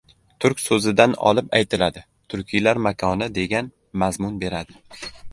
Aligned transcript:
—Turk 0.43 0.61
so‘zidan 0.61 1.11
olib 1.31 1.51
aytiladi. 1.57 2.01
Turkiylar 2.33 2.79
makoni, 2.85 3.27
degan 3.35 3.69
mazmun 4.05 4.41
beradi. 4.45 4.81